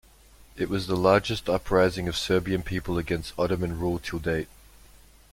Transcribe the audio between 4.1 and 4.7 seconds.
date.